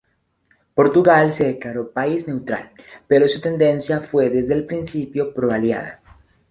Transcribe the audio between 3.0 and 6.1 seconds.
pero su tendencia fue desde el inicio pro-aliada.